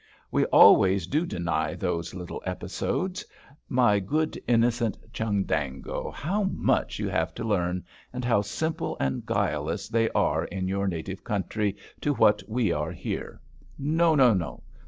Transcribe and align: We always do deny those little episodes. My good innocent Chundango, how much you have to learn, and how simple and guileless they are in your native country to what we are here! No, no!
We 0.31 0.45
always 0.45 1.05
do 1.05 1.27
deny 1.27 1.75
those 1.75 2.15
little 2.15 2.41
episodes. 2.43 3.23
My 3.69 3.99
good 3.99 4.41
innocent 4.47 4.97
Chundango, 5.13 6.09
how 6.11 6.45
much 6.45 6.97
you 6.97 7.07
have 7.07 7.35
to 7.35 7.43
learn, 7.43 7.83
and 8.11 8.25
how 8.25 8.41
simple 8.41 8.97
and 8.99 9.23
guileless 9.23 9.89
they 9.89 10.09
are 10.09 10.45
in 10.45 10.67
your 10.67 10.87
native 10.87 11.23
country 11.23 11.75
to 12.01 12.15
what 12.15 12.41
we 12.49 12.71
are 12.71 12.91
here! 12.91 13.41
No, 13.77 14.15
no! 14.15 14.63